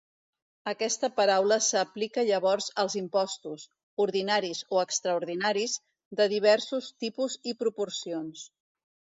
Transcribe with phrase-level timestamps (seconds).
[0.69, 3.67] Aquesta paraula s'aplica llavors als impostos,
[4.07, 5.77] ordinaris o extraordinaris,
[6.21, 8.51] de diversos tipus i proporcions.